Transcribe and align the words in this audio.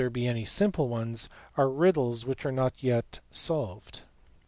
be 0.11 0.25
any 0.27 0.43
simple 0.45 0.89
ones), 0.89 1.29
are 1.57 1.69
riddles 1.69 2.25
which 2.25 2.43
are 2.43 2.71
yet 2.79 3.19
unsolved. 3.29 4.01